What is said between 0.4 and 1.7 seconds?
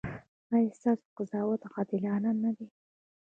ایا ستاسو قضاوت